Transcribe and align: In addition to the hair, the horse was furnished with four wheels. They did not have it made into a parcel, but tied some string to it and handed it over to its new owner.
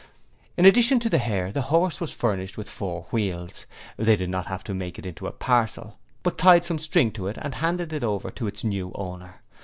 In 0.57 0.65
addition 0.65 0.99
to 1.01 1.09
the 1.11 1.19
hair, 1.19 1.51
the 1.51 1.61
horse 1.69 2.01
was 2.01 2.11
furnished 2.11 2.57
with 2.57 2.67
four 2.67 3.03
wheels. 3.11 3.67
They 3.97 4.15
did 4.15 4.31
not 4.31 4.47
have 4.47 4.63
it 4.67 4.73
made 4.73 4.97
into 4.97 5.27
a 5.27 5.31
parcel, 5.31 5.99
but 6.23 6.39
tied 6.39 6.65
some 6.65 6.79
string 6.79 7.11
to 7.11 7.27
it 7.27 7.37
and 7.39 7.53
handed 7.53 7.93
it 7.93 8.03
over 8.03 8.31
to 8.31 8.47
its 8.47 8.63
new 8.63 8.91
owner. 8.95 9.43